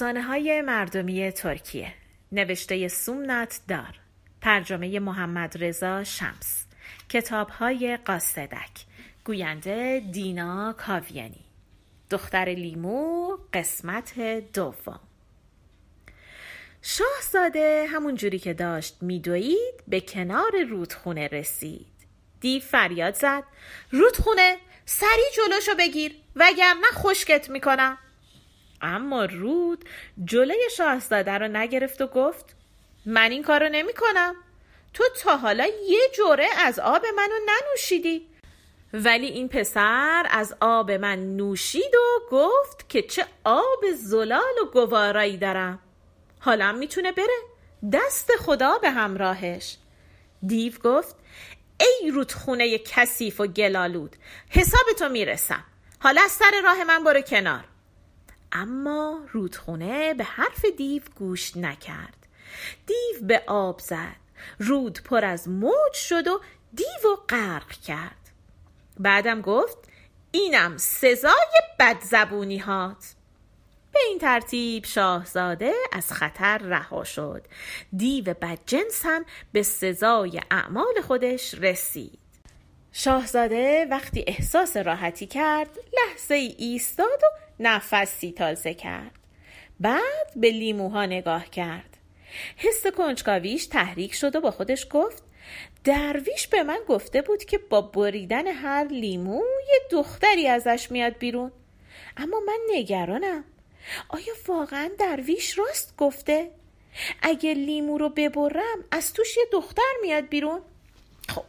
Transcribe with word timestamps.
افسانه 0.00 0.22
های 0.22 0.62
مردمی 0.62 1.32
ترکیه. 1.32 1.92
نوشته 2.32 2.88
سومنات 2.88 3.60
دار. 3.68 4.00
ترجمه 4.40 5.00
محمد 5.00 5.64
رضا 5.64 6.04
شمس. 6.04 6.66
کتاب 7.08 7.48
های 7.48 7.98
قاصدک. 8.04 8.70
گوینده 9.24 10.02
دینا 10.12 10.72
کاویانی. 10.72 11.44
دختر 12.10 12.44
لیمو 12.44 13.36
قسمت 13.54 14.20
دوم. 14.52 15.00
شاهزاده 16.82 17.86
همون 17.92 18.14
جوری 18.14 18.38
که 18.38 18.54
داشت 18.54 18.96
میدوید 19.00 19.84
به 19.88 20.00
کنار 20.00 20.62
رودخونه 20.70 21.28
رسید. 21.28 21.86
دیو 22.40 22.62
فریاد 22.62 23.14
زد. 23.14 23.44
رودخونه 23.90 24.56
سری 24.84 25.24
جلوشو 25.36 25.74
بگیر 25.78 26.16
وگرنه 26.36 26.86
خشکت 26.92 27.50
می‌کنم. 27.50 27.98
اما 28.82 29.24
رود 29.24 29.84
جلوی 30.24 30.68
شاهزاده 30.76 31.32
رو 31.32 31.48
نگرفت 31.48 32.00
و 32.00 32.06
گفت 32.06 32.56
من 33.06 33.30
این 33.30 33.42
کارو 33.42 33.68
نمی 33.68 33.92
کنم 33.92 34.34
تو 34.94 35.04
تا 35.22 35.36
حالا 35.36 35.66
یه 35.88 36.00
جوره 36.16 36.48
از 36.58 36.78
آب 36.78 37.02
منو 37.16 37.34
ننوشیدی. 37.46 38.26
ولی 38.92 39.26
این 39.26 39.48
پسر 39.48 40.26
از 40.30 40.54
آب 40.60 40.90
من 40.90 41.36
نوشید 41.36 41.94
و 41.94 42.20
گفت 42.30 42.88
که 42.88 43.02
چه 43.02 43.26
آب 43.44 43.92
زلال 43.96 44.58
و 44.62 44.70
گوارایی 44.72 45.36
دارم. 45.36 45.78
حالا 46.38 46.72
می‌تونه 46.72 47.12
بره. 47.12 47.38
دست 47.92 48.30
خدا 48.36 48.78
به 48.78 48.90
همراهش. 48.90 49.76
دیو 50.46 50.72
گفت 50.84 51.16
ای 51.80 52.10
رودخونه 52.10 52.78
کثیف 52.78 53.40
و 53.40 53.46
گلالود 53.46 54.16
حسابتو 54.50 55.08
می‌رسم. 55.08 55.64
حالا 55.98 56.22
از 56.24 56.30
سر 56.30 56.60
راه 56.64 56.84
من 56.84 57.04
برو 57.04 57.20
کنار. 57.20 57.64
اما 58.52 59.20
رودخونه 59.32 60.14
به 60.14 60.24
حرف 60.24 60.64
دیو 60.64 61.02
گوش 61.16 61.56
نکرد. 61.56 62.26
دیو 62.86 63.26
به 63.26 63.42
آب 63.46 63.80
زد. 63.80 64.16
رود 64.58 65.02
پر 65.04 65.24
از 65.24 65.48
موج 65.48 65.92
شد 65.92 66.28
و 66.28 66.40
دیو 66.74 67.12
و 67.12 67.16
غرق 67.28 67.72
کرد. 67.72 68.30
بعدم 68.98 69.40
گفت 69.40 69.78
اینم 70.30 70.76
سزای 70.76 71.60
بدزبونی 71.78 72.58
هات. 72.58 73.14
به 73.92 74.00
این 74.08 74.18
ترتیب 74.18 74.84
شاهزاده 74.84 75.74
از 75.92 76.12
خطر 76.12 76.58
رها 76.58 77.04
شد. 77.04 77.46
دیو 77.96 78.24
بدجنس 78.24 79.00
هم 79.04 79.24
به 79.52 79.62
سزای 79.62 80.40
اعمال 80.50 81.00
خودش 81.06 81.54
رسید. 81.54 82.18
شاهزاده 82.92 83.86
وقتی 83.90 84.24
احساس 84.26 84.76
راحتی 84.76 85.26
کرد 85.26 85.70
لحظه 85.92 86.34
ای 86.34 86.54
ایستاد 86.58 87.20
و 87.22 87.26
نفسی 87.60 88.32
تازه 88.32 88.74
کرد. 88.74 89.10
بعد 89.80 90.32
به 90.36 90.50
لیموها 90.50 91.06
نگاه 91.06 91.50
کرد. 91.50 91.96
حس 92.56 92.86
کنجکاویش 92.86 93.66
تحریک 93.66 94.14
شد 94.14 94.36
و 94.36 94.40
با 94.40 94.50
خودش 94.50 94.86
گفت 94.90 95.22
درویش 95.84 96.46
به 96.46 96.62
من 96.62 96.78
گفته 96.88 97.22
بود 97.22 97.44
که 97.44 97.58
با 97.58 97.80
بریدن 97.80 98.46
هر 98.46 98.84
لیمو 98.84 99.42
یه 99.68 99.80
دختری 99.90 100.48
ازش 100.48 100.90
میاد 100.90 101.18
بیرون. 101.18 101.52
اما 102.16 102.40
من 102.46 102.58
نگرانم. 102.70 103.44
آیا 104.08 104.34
واقعا 104.46 104.90
درویش 104.98 105.58
راست 105.58 105.94
گفته؟ 105.96 106.50
اگه 107.22 107.54
لیمو 107.54 107.98
رو 107.98 108.08
ببرم 108.08 108.84
از 108.90 109.12
توش 109.12 109.36
یه 109.36 109.44
دختر 109.52 109.92
میاد 110.02 110.28
بیرون؟ 110.28 110.60
خب 111.28 111.44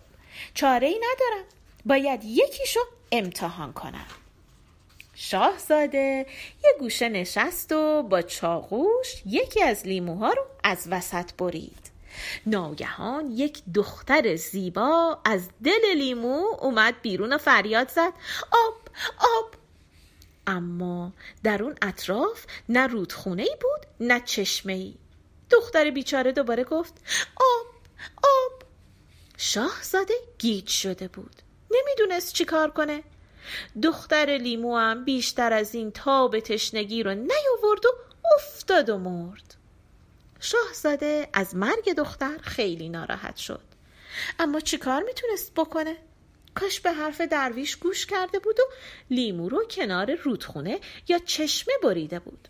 چاره 0.53 0.87
ای 0.87 0.95
ندارم. 0.97 1.45
باید 1.85 2.23
یکیشو 2.23 2.79
امتحان 3.11 3.73
کنم. 3.73 4.20
شاهزاده 5.23 6.25
یه 6.63 6.73
گوشه 6.79 7.09
نشست 7.09 7.71
و 7.71 8.03
با 8.03 8.21
چاقوش 8.21 9.21
یکی 9.25 9.63
از 9.63 9.87
لیموها 9.87 10.33
رو 10.33 10.45
از 10.63 10.87
وسط 10.91 11.33
برید. 11.33 11.91
ناگهان 12.45 13.31
یک 13.31 13.61
دختر 13.73 14.35
زیبا 14.35 15.19
از 15.25 15.49
دل 15.63 15.97
لیمو 15.97 16.43
اومد 16.59 17.01
بیرون 17.01 17.33
و 17.33 17.37
فریاد 17.37 17.89
زد 17.89 18.13
آب 18.51 18.89
آب! 19.17 19.55
اما 20.47 21.13
در 21.43 21.63
اون 21.63 21.75
اطراف 21.81 22.45
نه 22.69 22.87
رودخونه 22.87 23.43
ای 23.43 23.55
بود 23.61 24.07
نه 24.09 24.19
چشمه 24.19 24.73
ای 24.73 24.93
دختر 25.49 25.91
بیچاره 25.91 26.31
دوباره 26.31 26.63
گفت 26.63 26.93
آب 27.35 27.67
آب! 28.17 28.63
شاهزاده 29.37 30.13
گیج 30.39 30.67
شده 30.67 31.07
بود. 31.07 31.35
نمی‌دونست 31.71 32.33
چی 32.33 32.45
کار 32.45 32.71
کنه. 32.71 33.03
دختر 33.83 34.37
لیمو 34.41 34.77
هم 34.77 35.05
بیشتر 35.05 35.53
از 35.53 35.75
این 35.75 35.91
تاب 35.91 36.39
تشنگی 36.39 37.03
رو 37.03 37.13
نیاورد 37.13 37.85
و 37.85 37.89
افتاد 38.35 38.89
و 38.89 38.97
مرد. 38.97 39.55
شاهزاده 40.39 41.29
از 41.33 41.55
مرگ 41.55 41.93
دختر 41.97 42.37
خیلی 42.41 42.89
ناراحت 42.89 43.37
شد. 43.37 43.61
اما 44.39 44.59
چیکار 44.59 45.03
می‌تونست 45.03 45.53
بکنه؟ 45.55 45.97
کاش 46.55 46.79
به 46.79 46.91
حرف 46.91 47.21
درویش 47.21 47.75
گوش 47.75 48.05
کرده 48.05 48.39
بود 48.39 48.59
و 48.59 48.63
لیمو 49.09 49.49
رو 49.49 49.63
کنار 49.65 50.15
رودخونه 50.15 50.79
یا 51.07 51.19
چشمه 51.19 51.73
بریده 51.83 52.19
بود. 52.19 52.47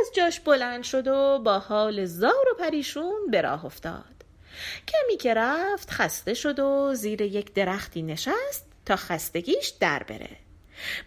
از 0.00 0.14
جاش 0.14 0.40
بلند 0.40 0.82
شد 0.82 1.06
و 1.06 1.38
با 1.38 1.58
حال 1.58 2.04
زار 2.04 2.48
و 2.52 2.54
پریشون 2.58 3.30
به 3.30 3.40
راه 3.40 3.64
افتاد. 3.64 4.04
کمی 4.88 5.16
که 5.16 5.34
رفت 5.34 5.90
خسته 5.90 6.34
شد 6.34 6.58
و 6.58 6.94
زیر 6.94 7.22
یک 7.22 7.54
درختی 7.54 8.02
نشست 8.02 8.71
تا 8.86 8.96
خستگیش 8.96 9.68
در 9.68 10.02
بره. 10.02 10.36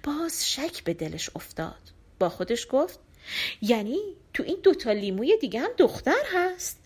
باز 0.03 0.49
شک 0.51 0.83
به 0.83 0.93
دلش 0.93 1.29
افتاد. 1.35 1.91
با 2.19 2.29
خودش 2.29 2.67
گفت 2.69 2.99
یعنی 3.61 3.99
تو 4.33 4.43
این 4.43 4.57
دوتا 4.63 4.91
لیموی 4.91 5.37
دیگه 5.37 5.59
هم 5.59 5.71
دختر 5.77 6.23
هست. 6.33 6.79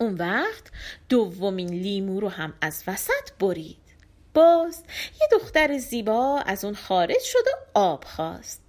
اون 0.00 0.14
وقت 0.14 0.70
دومین 1.08 1.68
لیمو 1.68 2.20
رو 2.20 2.28
هم 2.28 2.54
از 2.60 2.84
وسط 2.86 3.32
برید. 3.40 3.76
باز 4.34 4.84
یه 5.20 5.28
دختر 5.32 5.78
زیبا 5.78 6.38
از 6.46 6.64
اون 6.64 6.74
خارج 6.74 7.20
شد 7.20 7.46
و 7.46 7.78
آب 7.78 8.04
خواست. 8.04 8.62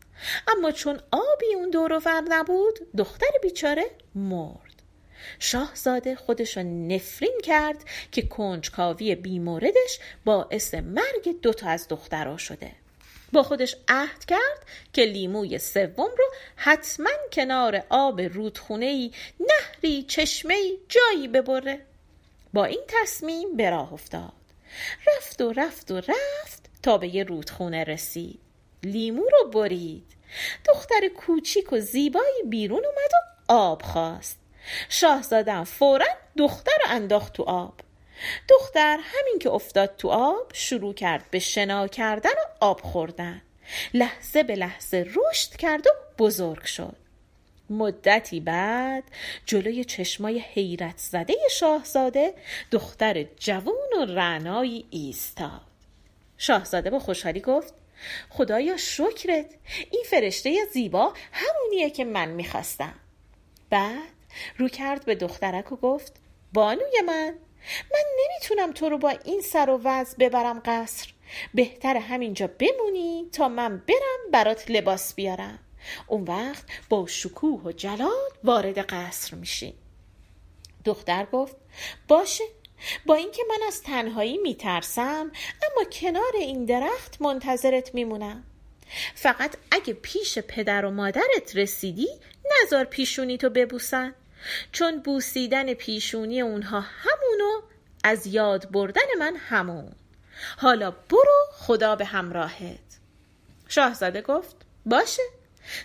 اما 0.48 0.72
چون 0.72 1.00
آبی 1.12 1.54
اون 1.56 1.70
دور 1.70 2.02
نبود 2.30 2.80
دختر 2.98 3.28
بیچاره 3.42 3.86
مرد. 4.16 4.63
شاهزاده 5.40 6.16
خودش 6.16 6.58
را 6.58 6.64
نفرین 6.64 7.40
کرد 7.44 7.86
که 8.12 8.22
کنجکاوی 8.22 9.16
بیموردش 9.16 10.00
باعث 10.26 10.74
مرگ 10.74 11.42
دوتا 11.42 11.68
از 11.68 11.88
دخترها 11.88 12.38
شده. 12.38 12.72
با 13.34 13.44
خودش 13.44 13.76
عهد 13.88 14.26
کرد 14.26 14.66
که 14.94 15.02
لیموی 15.02 15.60
سوم 15.60 16.12
رو 16.18 16.26
حتما 16.56 17.10
کنار 17.34 17.84
آب 17.90 18.22
رودخونهی 18.22 19.12
نهری 19.40 20.04
چشمهی 20.04 20.78
جایی 20.90 21.28
ببره. 21.28 21.82
با 22.54 22.66
این 22.66 22.84
تصمیم 22.88 23.58
به 23.58 23.70
راه 23.70 23.94
افتاد. 23.94 24.34
رفت 25.08 25.42
و 25.42 25.54
رفت 25.54 25.92
و 25.92 25.98
رفت 25.98 26.70
تا 26.84 26.98
به 26.98 27.16
یه 27.16 27.24
رودخونه 27.24 27.84
رسید. 27.84 28.40
لیمو 28.84 29.24
رو 29.24 29.50
برید. 29.50 30.06
دختر 30.68 31.08
کوچیک 31.08 31.74
و 31.74 31.80
زیبایی 31.80 32.44
بیرون 32.50 32.86
اومد 32.86 33.12
و 33.14 33.54
آب 33.54 33.82
خواست. 33.82 34.43
شاهزادم 34.90 35.64
فورا 35.64 36.08
دختر 36.38 36.72
رو 36.86 36.92
انداخت 36.92 37.34
تو 37.34 37.44
آب. 37.44 37.74
دختر 38.50 39.00
همین 39.04 39.40
که 39.40 39.50
افتاد 39.50 39.96
تو 39.98 40.10
آب 40.10 40.52
شروع 40.54 40.94
کرد 40.94 41.26
به 41.32 41.40
شنا 41.40 41.88
کردن 41.88 42.30
و 42.30 42.66
آب 42.66 42.82
خوردن. 42.82 43.42
لحظه 43.94 44.44
به 44.44 44.56
لحظه 44.56 45.06
رشد 45.16 45.56
کرد 45.56 45.88
و 45.88 45.90
بزرگ 46.18 46.64
شد. 46.64 46.96
مدتی 47.70 48.40
بعد 48.40 49.04
جلوی 49.46 49.84
چشمای 49.84 50.40
حیرت 50.40 50.98
زده 50.98 51.36
شاهزاده 51.52 52.34
دختر 52.72 53.24
جوون 53.24 53.94
و 54.00 54.06
رعنایی 54.06 54.86
ایستاد. 54.90 55.62
شاهزاده 56.38 56.90
با 56.90 57.00
خوشحالی 57.00 57.40
گفت 57.40 57.74
خدایا 58.30 58.78
شکرت 58.78 59.46
این 59.92 60.04
فرشته 60.10 60.66
زیبا 60.74 61.14
همونیه 61.32 61.90
که 61.90 62.06
من 62.06 62.30
می‌خواستم. 62.30 62.94
بعد 63.70 64.23
رو 64.58 64.70
کرد 64.70 65.06
به 65.06 65.16
دخترک 65.16 65.72
و 65.72 65.76
گفت 65.76 66.14
بانوی 66.54 67.02
من 67.08 67.36
من 67.92 68.04
نمی‌تونم 68.20 68.72
تو 68.72 68.90
رو 68.90 68.98
با 68.98 69.10
این 69.10 69.42
سر 69.42 69.70
و 69.70 69.82
وضع 69.84 70.18
ببرم 70.18 70.62
قصر. 70.66 71.14
بهتر 71.54 71.98
همینجا 71.98 72.48
بمونی 72.48 73.30
تا 73.32 73.50
من 73.50 73.78
برم 73.78 74.32
برات 74.32 74.72
لباس 74.72 75.14
بیارم. 75.14 75.60
اون 76.08 76.24
وقت 76.24 76.64
با 76.90 77.08
شکوه 77.08 77.62
و 77.64 77.72
جلال 77.72 78.30
وارد 78.44 78.78
قصر 78.78 79.36
میشی. 79.36 79.74
دختر 80.86 81.26
گفت 81.26 81.56
باشه 82.08 82.44
با 83.06 83.16
اینکه 83.16 83.44
من 83.50 83.68
از 83.68 83.82
تنهایی 83.82 84.38
میترسم 84.38 85.32
اما 85.64 85.90
کنار 85.92 86.32
این 86.40 86.66
درخت 86.66 87.22
منتظرت 87.22 87.96
میمونم. 87.96 88.44
فقط 89.16 89.56
اگه 89.72 89.94
پیش 89.94 90.40
پدر 90.40 90.86
و 90.86 90.92
مادرت 90.92 91.56
رسیدی 91.56 92.08
نزار 92.64 92.86
پیشونی 92.86 93.38
تو 93.38 93.50
ببوسن. 93.50 94.16
چون 94.72 95.00
بوسیدن 95.00 95.74
پیشونی 95.74 96.42
اونها 96.42 96.80
همونو 96.80 97.62
از 98.04 98.28
یاد 98.28 98.72
بردن 98.72 99.02
من 99.20 99.36
همون. 99.36 99.92
حالا 100.58 100.92
برو 100.92 101.46
خدا 101.52 101.96
به 101.96 102.06
همراهت. 102.06 102.80
شاهزاده 103.68 104.22
گفت 104.22 104.56
باشه. 104.86 105.24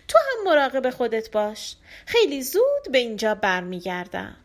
تو 0.09 0.19
هم 0.19 0.45
مراقب 0.45 0.91
خودت 0.91 1.31
باش. 1.31 1.77
خیلی 2.07 2.43
زود 2.43 2.93
به 2.93 2.99
اینجا 2.99 3.35
برمیگردم. 3.35 4.37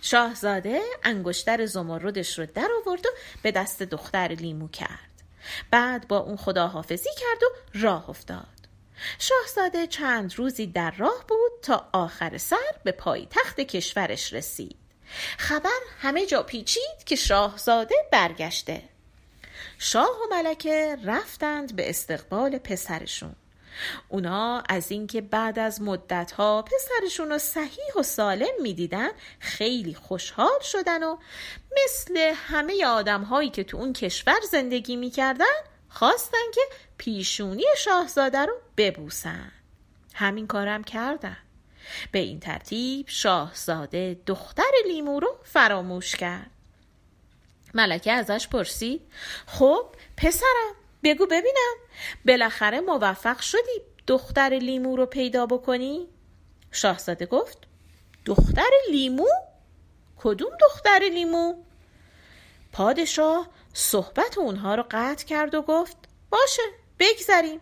شاهزاده 0.00 0.80
انگشتر 1.04 1.66
زمردش 1.66 2.38
رو 2.38 2.46
در 2.46 2.68
آورد 2.80 3.06
و 3.06 3.10
به 3.42 3.52
دست 3.52 3.82
دختر 3.82 4.28
لیمو 4.28 4.68
کرد. 4.68 5.10
بعد 5.70 6.08
با 6.08 6.18
اون 6.18 6.36
خداحافظی 6.36 7.10
کرد 7.20 7.42
و 7.42 7.78
راه 7.78 8.10
افتاد. 8.10 8.59
شاهزاده 9.18 9.86
چند 9.86 10.34
روزی 10.38 10.66
در 10.66 10.90
راه 10.90 11.24
بود 11.28 11.52
تا 11.62 11.88
آخر 11.92 12.38
سر 12.38 12.74
به 12.84 12.92
پای 12.92 13.26
تخت 13.30 13.60
کشورش 13.60 14.32
رسید. 14.32 14.76
خبر 15.38 15.80
همه 16.00 16.26
جا 16.26 16.42
پیچید 16.42 17.04
که 17.06 17.16
شاهزاده 17.16 17.94
برگشته. 18.12 18.82
شاه 19.78 20.10
و 20.10 20.34
ملکه 20.34 20.98
رفتند 21.04 21.76
به 21.76 21.90
استقبال 21.90 22.58
پسرشون. 22.58 23.36
اونا 24.08 24.62
از 24.68 24.90
اینکه 24.90 25.20
بعد 25.20 25.58
از 25.58 25.82
مدتها 25.82 26.62
پسرشون 26.62 27.28
رو 27.30 27.38
صحیح 27.38 27.94
و 27.96 28.02
سالم 28.02 28.62
می‌دیدن 28.62 29.08
خیلی 29.38 29.94
خوشحال 29.94 30.60
شدن 30.62 31.02
و 31.02 31.16
مثل 31.84 32.16
همه 32.34 32.86
آدم 32.86 33.22
هایی 33.22 33.50
که 33.50 33.64
تو 33.64 33.76
اون 33.76 33.92
کشور 33.92 34.40
زندگی 34.50 34.96
می‌کردن 34.96 35.44
خواستن 35.90 36.50
که 36.54 36.60
پیشونی 36.98 37.64
شاهزاده 37.78 38.38
رو 38.38 38.54
ببوسن 38.76 39.52
همین 40.14 40.46
کارم 40.46 40.84
کردن 40.84 41.36
به 42.12 42.18
این 42.18 42.40
ترتیب 42.40 43.08
شاهزاده 43.08 44.20
دختر 44.26 44.70
لیمو 44.86 45.20
رو 45.20 45.36
فراموش 45.44 46.16
کرد 46.16 46.50
ملکه 47.74 48.12
ازش 48.12 48.48
پرسید 48.48 49.00
خب 49.46 49.86
پسرم 50.16 50.74
بگو 51.02 51.26
ببینم 51.26 51.74
بالاخره 52.26 52.80
موفق 52.80 53.40
شدی 53.40 53.80
دختر 54.06 54.48
لیمو 54.48 54.96
رو 54.96 55.06
پیدا 55.06 55.46
بکنی؟ 55.46 56.08
شاهزاده 56.72 57.26
گفت 57.26 57.58
دختر 58.24 58.70
لیمو؟ 58.90 59.28
کدوم 60.18 60.50
دختر 60.60 61.00
لیمو؟ 61.12 61.54
پادشاه 62.72 63.48
صحبت 63.72 64.38
اونها 64.38 64.74
رو 64.74 64.84
قطع 64.90 65.26
کرد 65.26 65.54
و 65.54 65.62
گفت 65.62 65.96
باشه 66.30 66.62
بگذریم. 66.98 67.60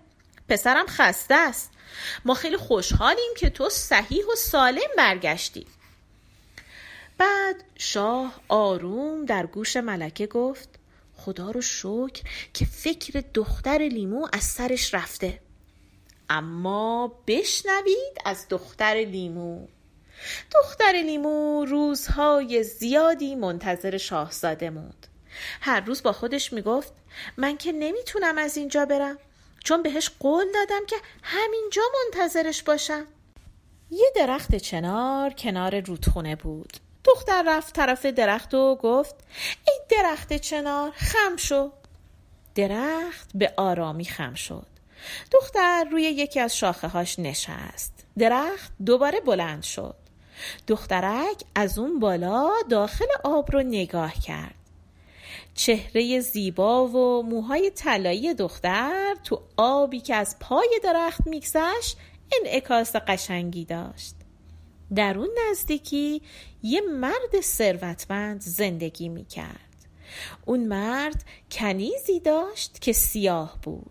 پسرم 0.48 0.86
خسته 0.86 1.34
است. 1.34 1.70
ما 2.24 2.34
خیلی 2.34 2.56
خوشحالیم 2.56 3.34
که 3.36 3.50
تو 3.50 3.68
صحیح 3.68 4.24
و 4.32 4.34
سالم 4.36 4.90
برگشتی. 4.96 5.66
بعد 7.18 7.64
شاه 7.78 8.40
آروم 8.48 9.24
در 9.24 9.46
گوش 9.46 9.76
ملکه 9.76 10.26
گفت 10.26 10.68
خدا 11.16 11.50
رو 11.50 11.60
شکر 11.60 12.22
که 12.54 12.64
فکر 12.64 13.24
دختر 13.34 13.78
لیمو 13.78 14.28
از 14.32 14.44
سرش 14.44 14.94
رفته. 14.94 15.40
اما 16.30 17.12
بشنوید 17.26 18.18
از 18.24 18.46
دختر 18.48 18.94
لیمو. 18.94 19.66
دختر 20.54 20.92
لیمو 20.92 21.64
روزهای 21.64 22.64
زیادی 22.64 23.34
منتظر 23.34 23.96
شاهزاده 23.96 24.70
موند. 24.70 25.07
هر 25.60 25.80
روز 25.80 26.02
با 26.02 26.12
خودش 26.12 26.52
می‌گفت 26.52 26.92
من 27.36 27.56
که 27.56 27.72
نمی‌تونم 27.72 28.38
از 28.38 28.56
اینجا 28.56 28.84
برم. 28.84 29.18
چون 29.64 29.82
بهش 29.82 30.10
قول 30.20 30.44
دادم 30.54 30.86
که 30.86 30.96
همینجا 31.22 31.82
منتظرش 32.04 32.62
باشم. 32.62 33.06
یه 33.90 34.12
درخت 34.16 34.54
چنار 34.54 35.30
کنار 35.30 35.80
رودخونه 35.80 36.36
بود. 36.36 36.72
دختر 37.04 37.44
رفت 37.46 37.74
طرف 37.74 38.06
درخت 38.06 38.54
و 38.54 38.76
گفت 38.76 39.14
ای 39.66 39.80
درخت 39.88 40.32
چنار 40.32 40.90
خم 40.90 41.36
شو. 41.36 41.70
درخت 42.54 43.30
به 43.34 43.54
آرامی 43.56 44.04
خم 44.04 44.34
شد. 44.34 44.66
دختر 45.32 45.84
روی 45.84 46.02
یکی 46.02 46.40
از 46.40 46.56
شاخه 46.56 46.88
هاش 46.88 47.18
نشست. 47.18 47.92
درخت 48.18 48.72
دوباره 48.86 49.20
بلند 49.20 49.62
شد. 49.62 49.96
دخترک 50.66 51.42
از 51.54 51.78
اون 51.78 52.00
بالا 52.00 52.50
داخل 52.70 53.06
آب 53.24 53.52
رو 53.52 53.62
نگاه 53.62 54.14
کرد. 54.14 54.54
چهره 55.58 56.20
زیبا 56.20 56.86
و 56.86 57.22
موهای 57.22 57.70
طلایی 57.70 58.34
دختر 58.34 59.16
تو 59.24 59.42
آبی 59.56 60.00
که 60.00 60.14
از 60.14 60.36
پای 60.40 60.80
درخت 60.84 61.26
میگذشت 61.26 61.96
انعکاس 62.40 62.96
قشنگی 62.96 63.64
داشت 63.64 64.14
در 64.94 65.18
اون 65.18 65.28
نزدیکی 65.50 66.22
یه 66.62 66.80
مرد 66.80 67.40
ثروتمند 67.40 68.40
زندگی 68.40 69.08
می 69.08 69.24
کرد. 69.24 69.86
اون 70.44 70.60
مرد 70.60 71.24
کنیزی 71.50 72.20
داشت 72.20 72.80
که 72.80 72.92
سیاه 72.92 73.58
بود. 73.62 73.90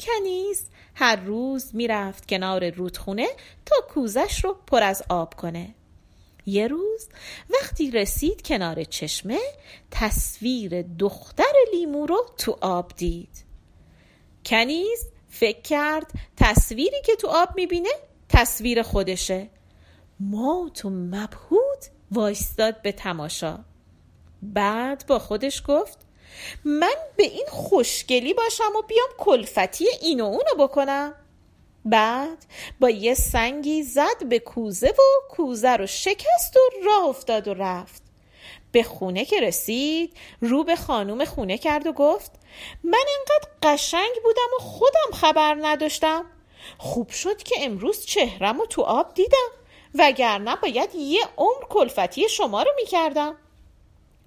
کنیز 0.00 0.66
هر 0.94 1.16
روز 1.16 1.74
می‌رفت 1.74 2.28
کنار 2.28 2.70
رودخونه 2.70 3.28
تا 3.66 3.76
کوزش 3.88 4.44
رو 4.44 4.56
پر 4.66 4.82
از 4.82 5.02
آب 5.08 5.34
کنه. 5.34 5.74
یه 6.46 6.66
روز 6.66 7.08
وقتی 7.50 7.90
رسید 7.90 8.42
کنار 8.42 8.84
چشمه 8.84 9.40
تصویر 9.90 10.82
دختر 10.82 11.52
لیمو 11.72 12.06
رو 12.06 12.26
تو 12.38 12.58
آب 12.60 12.92
دید. 12.96 13.44
کنیز 14.46 15.06
فکر 15.28 15.60
کرد 15.60 16.10
تصویری 16.36 17.02
که 17.04 17.16
تو 17.16 17.28
آب 17.28 17.48
می‌بینه 17.56 17.90
تصویر 18.28 18.82
خودشه. 18.82 19.48
مات 20.20 20.84
و 20.84 20.90
مبهود 20.90 21.78
وایستاد 22.12 22.82
به 22.82 22.92
تماشا. 22.92 23.58
بعد 24.42 25.04
با 25.06 25.18
خودش 25.18 25.62
گفت 25.68 25.98
من 26.64 26.94
به 27.16 27.22
این 27.22 27.46
خوشگلی 27.48 28.34
باشم 28.34 28.76
و 28.78 28.82
بیام 28.82 29.08
کلفتی 29.18 29.86
این 30.02 30.20
و 30.20 30.24
اونو 30.24 30.68
بکنم. 30.68 31.14
بعد 31.84 32.38
با 32.80 32.90
یه 32.90 33.14
سنگی 33.14 33.82
زد 33.82 34.24
به 34.28 34.38
کوزه 34.38 34.88
و 34.88 35.28
کوزه 35.30 35.76
رو 35.76 35.86
شکست 35.86 36.56
و 36.56 36.60
راه 36.84 37.04
افتاد 37.04 37.48
و 37.48 37.54
رفت. 37.54 38.02
به 38.72 38.82
خونه 38.82 39.24
که 39.24 39.40
رسید 39.40 40.16
رو 40.40 40.64
به 40.64 40.76
خانوم 40.76 41.24
خونه 41.24 41.58
کرد 41.58 41.86
و 41.86 41.92
گفت 41.92 42.32
من 42.84 43.04
انقدر 43.18 43.50
قشنگ 43.62 44.12
بودم 44.24 44.48
و 44.58 44.62
خودم 44.62 45.10
خبر 45.12 45.56
نداشتم. 45.60 46.24
خوب 46.78 47.10
شد 47.10 47.42
که 47.42 47.54
امروز 47.64 48.06
چهرم 48.06 48.60
و 48.60 48.66
تو 48.66 48.82
آب 48.82 49.14
دیدم 49.14 49.48
وگرنه 49.94 50.56
باید 50.56 50.94
یه 50.94 51.20
عمر 51.36 51.64
کلفتی 51.68 52.28
شما 52.28 52.62
رو 52.62 52.70
می‌کردم. 52.76 53.36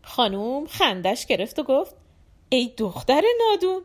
خانوم 0.04 0.68
خندش 0.68 1.25
گرفت 1.25 1.60
و 1.60 1.63
گفت 1.63 1.96
ای 2.53 2.74
دختر 2.77 3.24
نادون 3.39 3.81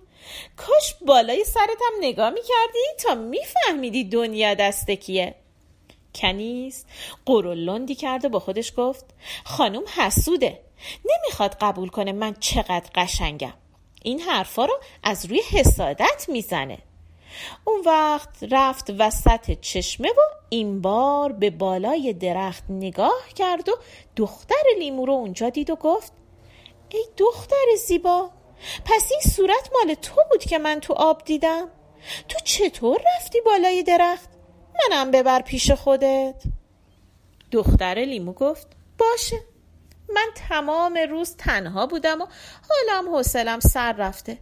کاش 0.56 0.94
بالای 1.06 1.44
سرتم 1.44 1.92
نگاه 2.00 2.30
می‌کردی 2.30 2.78
تا 3.04 3.14
میفهمیدی 3.14 4.04
دنیا 4.04 4.54
دست 4.54 4.90
کیه. 4.90 5.34
کنیز 6.14 6.84
قرولندی 7.26 7.94
کرد 7.94 8.25
و 8.25 8.28
با 8.28 8.40
خودش 8.40 8.72
گفت 8.76 9.04
خانوم 9.44 9.82
حسوده 9.96 10.60
نمی‌خواد 11.04 11.56
قبول 11.60 11.88
کنه 11.88 12.12
من 12.12 12.34
چقدر 12.40 12.90
قشنگم. 12.94 13.54
این 14.02 14.20
حرفا 14.20 14.64
رو 14.64 14.78
از 15.02 15.26
روی 15.26 15.40
حسادت 15.50 16.26
می‌زنه. 16.28 16.78
اون 17.64 17.82
وقت 17.87 18.37
رفت 18.50 18.90
وسط 18.98 19.60
چشمه 19.60 20.08
و 20.08 20.20
این 20.48 20.82
بار 20.82 21.32
به 21.32 21.50
بالای 21.50 22.12
درخت 22.12 22.64
نگاه 22.68 23.28
کرد 23.37 23.68
و 23.68 23.72
دختر 24.16 24.62
لیمو 24.78 25.06
رو 25.06 25.12
اونجا 25.12 25.48
دید 25.48 25.70
و 25.70 25.76
گفت 25.76 26.12
ای 26.88 27.04
دختر 27.16 27.66
زیبا 27.87 28.30
پس 28.85 29.11
این 29.11 29.35
صورت 29.35 29.71
مال 29.73 29.95
تو 29.95 30.21
بود 30.31 30.45
که 30.45 30.59
من 30.59 30.81
تو 30.81 30.93
آب 30.93 31.25
دیدم. 31.25 31.69
تو 32.29 32.38
چطور 32.45 33.00
رفتی 33.17 33.41
بالای 33.41 33.83
درخت؟ 33.83 34.29
منم 34.75 35.11
ببر 35.11 35.43
پیش 35.43 35.71
خودت. 35.71 36.43
دختر 37.53 37.95
لیمو 37.95 38.33
گفت 38.33 38.67
باشه. 38.99 39.37
من 40.15 40.27
تمام 40.49 40.99
روز 41.11 41.37
تنها 41.37 41.87
بودم 41.87 42.21
و 42.21 42.27
حالم 42.69 43.15
حوصلم 43.15 43.61
سر 43.61 43.93
رفته. 43.93 44.38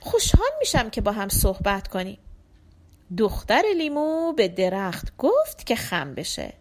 خوشحال 0.00 0.50
میشم 0.58 0.90
که 0.90 1.00
با 1.00 1.12
هم 1.12 1.28
صحبت 1.28 1.88
کنیم. 1.88 2.18
دختر 3.18 3.62
لیمو 3.76 4.32
به 4.32 4.48
درخت 4.48 5.16
گفت 5.18 5.66
که 5.66 5.76
خم 5.76 6.14
بشه. 6.14 6.52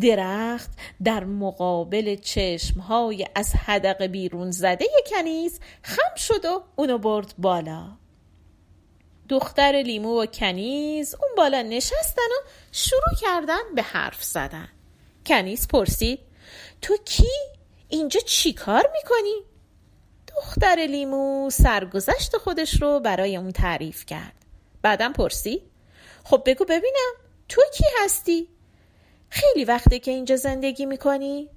درخت 0.00 0.70
در 1.04 1.24
مقابل 1.24 2.16
چشمهای 2.16 3.26
از 3.34 3.52
حدق 3.54 4.02
بیرون 4.02 4.50
زده 4.50 4.86
کنیز 5.10 5.60
خم 5.82 6.16
شد 6.16 6.44
و 6.44 6.62
اونو 6.76 6.98
برد 6.98 7.34
بالا 7.38 7.96
دختر 9.28 9.82
لیمو 9.86 10.22
و 10.22 10.26
کنیز 10.26 11.14
اون 11.14 11.30
بالا 11.36 11.62
نشستن 11.62 12.22
و 12.22 12.48
شروع 12.72 13.14
کردن 13.20 13.74
به 13.74 13.82
حرف 13.82 14.24
زدن 14.24 14.68
کنیز 15.26 15.68
پرسید 15.68 16.18
تو 16.82 16.96
کی؟ 17.04 17.28
اینجا 17.88 18.20
چی 18.20 18.52
کار 18.52 18.90
می‌کنی؟ 18.92 19.42
دختر 20.36 20.86
لیمو 20.90 21.50
سرگذشت 21.50 22.36
خودش 22.36 22.82
رو 22.82 23.00
برای 23.00 23.36
اون 23.36 23.52
تعریف 23.52 24.06
کرد 24.06 24.32
بعدم 24.82 25.12
پرسید 25.12 25.62
خب 26.24 26.42
بگو 26.46 26.64
ببینم 26.64 27.12
تو 27.48 27.62
کی 27.74 27.84
هستی؟ 28.04 28.48
خیلی 29.28 29.64
وقته 29.64 29.98
که 29.98 30.10
اینجا 30.10 30.36
زندگی 30.36 30.86
می‌کنی؟ 30.86 31.48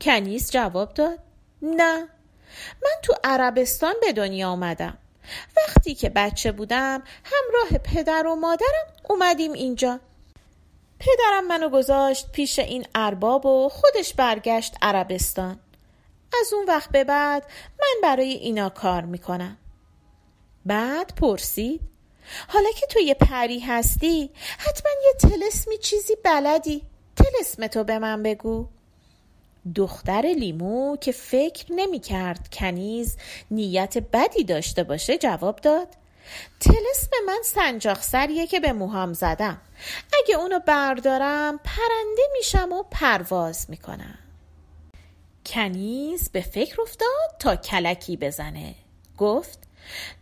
کنیز 0.00 0.50
جواب 0.50 0.94
داد. 0.94 1.18
نه. 1.62 2.08
من 2.82 2.90
تو 3.02 3.14
عربستان 3.24 3.94
به 4.00 4.12
دنیا 4.12 4.48
آمدم. 4.48 4.98
وقتی 5.56 5.94
که 5.94 6.10
بچه 6.10 6.52
بودم 6.52 7.02
همراه 7.24 7.78
پدر 7.78 8.26
و 8.26 8.34
مادرم 8.34 8.86
اومدیم 9.08 9.52
اینجا. 9.52 10.00
پدرم 10.98 11.46
منو 11.46 11.68
گذاشت 11.68 12.32
پیش 12.32 12.58
این 12.58 12.86
ارباب 12.94 13.46
و 13.46 13.68
خودش 13.68 14.14
برگشت 14.14 14.76
عربستان. 14.82 15.60
از 16.40 16.52
اون 16.52 16.64
وقت 16.68 16.90
به 16.90 17.04
بعد 17.04 17.46
من 17.80 18.00
برای 18.02 18.32
اینا 18.32 18.68
کار 18.68 19.02
می‌کنم. 19.02 19.56
بعد 20.66 21.14
پرسید 21.14 21.80
حالا 22.48 22.70
که 22.80 22.86
تو 22.86 22.98
یه 22.98 23.14
پری 23.14 23.60
هستی 23.60 24.30
حتما 24.58 24.90
یه 25.04 25.30
تلسمی 25.30 25.78
چیزی 25.78 26.16
بلدی. 26.24 26.82
تلسم 27.16 27.66
تو 27.66 27.84
به 27.84 27.98
من 27.98 28.22
بگو. 28.22 28.66
دختر 29.74 30.34
لیمو 30.38 30.96
که 30.96 31.12
فکر 31.12 31.72
نمی 31.72 32.00
کرد 32.00 32.48
کنیز 32.52 33.16
نیت 33.50 33.98
بدی 33.98 34.44
داشته 34.44 34.82
باشه 34.82 35.18
جواب 35.18 35.56
داد. 35.56 35.88
تلسم 36.60 37.10
من 37.26 37.38
سنجاق 37.44 38.00
سریه 38.00 38.46
که 38.46 38.60
به 38.60 38.72
موهام 38.72 39.12
زدم. 39.12 39.60
اگه 40.22 40.36
اونو 40.36 40.58
بردارم 40.58 41.60
پرنده 41.64 42.22
میشم 42.32 42.72
و 42.72 42.82
پرواز 42.90 43.66
می‌کنم. 43.70 44.18
کنیز 45.46 46.30
به 46.30 46.40
فکر 46.40 46.80
افتاد 46.80 47.36
تا 47.38 47.56
کلکی 47.56 48.16
بزنه. 48.16 48.74
گفت 49.18 49.58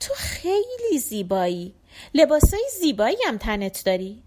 تو 0.01 0.15
خیلی 0.15 0.99
زیبایی. 0.99 1.75
لباسای 2.15 2.65
زیبایی 2.81 3.17
هم 3.27 3.39
تنت 3.39 3.83
داری. 3.85 4.23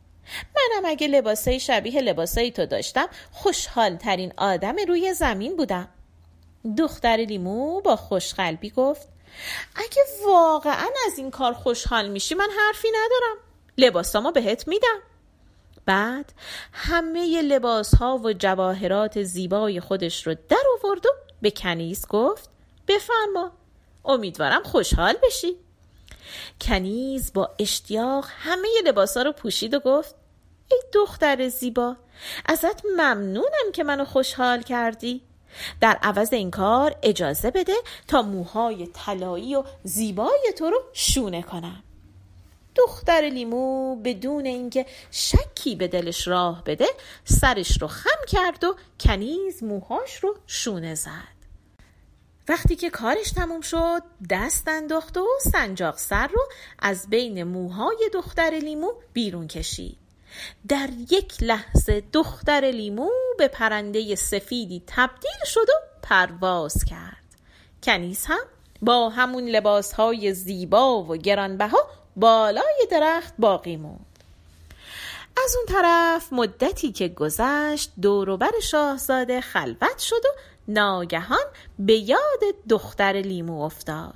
منم 0.56 0.92
اگه 0.92 1.08
لباسای 1.08 1.60
شبیه 1.60 2.02
لباسایی 2.02 2.52
تو 2.52 2.66
داشتم 2.66 3.08
خوشحال 3.32 3.96
ترین 3.96 4.34
آدم 4.38 4.76
روی 4.88 5.14
زمین 5.14 5.58
بودم. 5.58 5.88
دختر 6.78 7.18
لیمو 7.18 7.82
با 7.82 7.96
خوشقلبی 7.96 8.70
گفت 8.70 9.08
اگه 9.76 10.04
واقعا 10.26 10.90
از 11.06 11.18
این 11.18 11.32
کار 11.32 11.54
خوشحال 11.54 12.10
میشی 12.10 12.36
من 12.36 12.50
حرفی 12.60 12.88
ندارم. 12.90 13.38
لباسامو 13.78 14.32
بهت 14.32 14.68
میدم. 14.68 15.00
بعد 15.86 16.34
همه 16.74 17.42
لباس 17.42 17.96
ها 17.96 18.18
و 18.18 18.34
جواهرات 18.34 19.24
زیبای 19.24 19.80
خودش 19.80 20.28
رو 20.28 20.36
در 20.50 20.64
آورد 20.80 21.06
و 21.06 21.10
به 21.42 21.52
کنیز 21.52 22.08
گفت 22.08 22.50
بفرما. 22.88 23.52
امیدوارم 24.06 24.64
خوشحال 24.64 25.16
بشی. 25.24 25.58
کنیز 26.62 27.34
با 27.34 27.50
اشتیاق 27.60 28.26
همه 28.30 28.68
لباس 28.86 29.18
ها 29.18 29.24
رو 29.24 29.32
پوشید 29.32 29.74
و 29.74 29.80
گفت 29.80 30.16
ای 30.72 30.82
دختر 30.94 31.48
زیبا 31.48 31.96
ازت 32.46 32.86
ممنونم 32.98 33.72
که 33.74 33.84
منو 33.84 34.06
خوشحال 34.06 34.62
کردی. 34.62 35.22
در 35.82 36.00
عوض 36.02 36.34
این 36.34 36.52
کار 36.52 36.96
اجازه 37.04 37.52
بده 37.52 37.74
تا 38.08 38.22
موهای 38.22 38.88
طلایی 38.88 39.56
و 39.56 39.64
زیبای 39.84 40.54
تو 40.58 40.70
رو 40.70 40.82
شونه 40.94 41.42
کنم. 41.42 41.84
دختر 42.76 43.22
لیمو 43.34 43.96
بدون 43.96 44.46
اینکه 44.46 44.86
شکی 45.12 45.76
به 45.76 45.88
دلش 45.88 46.28
راه 46.28 46.64
بده 46.64 46.88
سرش 47.26 47.82
رو 47.82 47.88
خم 47.88 48.26
کرد 48.28 48.64
و 48.64 48.76
کنیز 49.00 49.64
موهاش 49.64 50.16
رو 50.16 50.36
شونه 50.48 50.96
زد. 50.96 51.43
وقتی 52.48 52.76
که 52.76 52.90
کارش 52.90 53.32
تموم 53.32 53.62
شد 53.62 54.04
دست 54.30 54.68
انداخت 54.68 55.18
و 55.18 55.28
سنجاق 55.42 55.98
سر 55.98 56.28
رو 56.28 56.42
از 56.80 57.10
بین 57.10 57.44
موهای 57.44 58.10
دختر 58.14 58.60
لیمو 58.64 58.94
بیرون 59.14 59.48
کشید. 59.48 59.98
در 60.68 60.90
یک 61.12 61.44
لحظه 61.44 62.04
دختر 62.14 62.62
لیمو 62.62 63.10
به 63.38 63.48
پرنده 63.48 64.16
سفیدی 64.16 64.84
تبدیل 64.88 65.46
شد 65.46 65.70
و 65.70 65.74
پرواز 66.02 66.86
کرد. 66.86 67.24
کنیز 67.84 68.26
هم 68.26 68.44
با 68.82 69.10
همون 69.10 69.44
لباس 69.44 69.94
های 69.94 70.34
زیبا 70.34 71.04
و 71.04 71.18
گرانبها 71.18 71.90
بالای 72.16 72.88
درخت 72.92 73.34
باقی 73.40 73.78
موند. 73.78 74.06
از 75.46 75.56
اون 75.56 75.66
طرف 75.66 76.34
مدتی 76.34 76.92
که 76.92 77.08
گذشت 77.08 77.92
دوروبر 78.02 78.52
شاهزاده 78.64 79.42
خلوت 79.42 80.00
شد 80.00 80.26
و 80.26 80.30
ناگهان 80.68 81.46
به 81.80 81.94
یاد 81.94 82.42
دختر 82.70 83.14
لیمو 83.14 83.62
افتاد. 83.62 84.14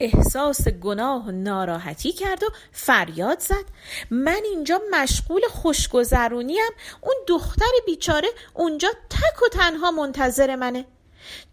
احساس 0.00 0.68
گناه 0.68 1.26
و 1.26 1.30
ناراحتی 1.30 2.12
کرد 2.12 2.42
و 2.42 2.46
فریاد 2.72 3.40
زد. 3.40 3.64
من 4.10 4.40
اینجا 4.44 4.80
مشغول 4.92 5.42
خوشگذرونیم. 5.50 6.72
اون 7.00 7.14
دختر 7.28 7.70
بیچاره 7.86 8.28
اونجا 8.54 8.88
تک 9.10 9.42
و 9.42 9.48
تنها 9.52 9.90
منتظر 9.90 10.56
منه. 10.56 10.84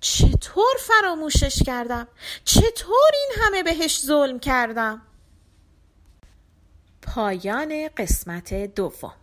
چطور 0.01 0.75
فراموشش 0.80 1.63
کردم؟ 1.63 2.08
چطور 2.46 3.12
این 3.13 3.44
همه 3.44 3.63
بهش 3.63 4.01
ظلم 4.01 4.39
کردم؟ 4.39 5.01
پایان 7.01 7.89
قسمت 7.98 8.53
دوم. 8.53 9.13